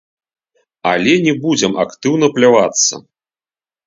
Але 0.91 1.11
не 1.25 1.33
будзем 1.43 1.73
актыўна 1.83 2.31
плявацца. 2.39 2.93